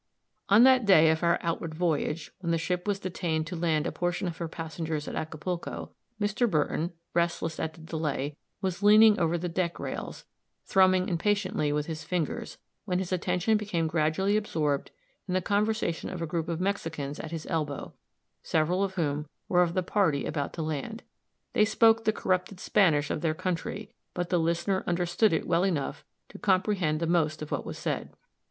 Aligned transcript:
On 0.49 0.63
that 0.63 0.87
day 0.87 1.11
of 1.11 1.21
our 1.21 1.37
outward 1.43 1.75
voyage, 1.75 2.31
when 2.39 2.49
the 2.49 2.57
ship 2.57 2.87
was 2.87 2.99
detained 3.01 3.45
to 3.45 3.55
land 3.55 3.85
a 3.85 3.91
portion 3.91 4.27
of 4.27 4.37
her 4.37 4.47
passengers 4.47 5.07
at 5.07 5.13
Acapulco, 5.13 5.91
Mr. 6.19 6.49
Burton, 6.49 6.91
restless 7.13 7.59
at 7.59 7.75
the 7.75 7.81
delay, 7.81 8.35
was 8.63 8.81
leaning 8.81 9.19
over 9.19 9.37
the 9.37 9.47
deck 9.47 9.79
rails, 9.79 10.25
thrumming 10.65 11.07
impatiently 11.07 11.71
with 11.71 11.85
his 11.85 12.03
fingers, 12.03 12.57
when 12.85 12.97
his 12.97 13.11
attention 13.11 13.57
became 13.59 13.85
gradually 13.85 14.35
absorbed 14.37 14.89
in 15.27 15.35
the 15.35 15.39
conversation 15.39 16.09
of 16.09 16.19
a 16.19 16.25
group 16.25 16.49
of 16.49 16.59
Mexicans 16.59 17.19
at 17.19 17.29
his 17.29 17.45
elbow, 17.45 17.93
several 18.41 18.83
of 18.83 18.95
whom 18.95 19.27
were 19.47 19.61
of 19.61 19.75
the 19.75 19.83
party 19.83 20.25
about 20.25 20.51
to 20.53 20.63
land. 20.63 21.03
They 21.53 21.63
spoke 21.63 22.05
the 22.05 22.11
corrupted 22.11 22.59
Spanish 22.59 23.11
of 23.11 23.21
their 23.21 23.35
country; 23.35 23.93
but 24.15 24.29
the 24.31 24.39
listener 24.39 24.83
understood 24.87 25.31
it 25.31 25.45
well 25.45 25.63
enough 25.63 26.03
to 26.29 26.39
comprehend 26.39 26.99
the 27.01 27.05
most 27.05 27.43
of 27.43 27.51
what 27.51 27.67
was 27.67 27.77
said. 27.77 28.09